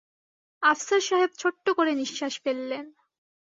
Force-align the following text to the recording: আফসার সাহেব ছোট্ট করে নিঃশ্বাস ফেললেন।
আফসার 0.63 1.01
সাহেব 1.01 1.31
ছোট্ট 1.37 1.65
করে 1.77 1.91
নিঃশ্বাস 1.95 2.33
ফেললেন। 2.43 2.85